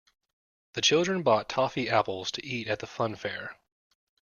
[0.73, 3.53] The children bought toffee apples to eat at the funfair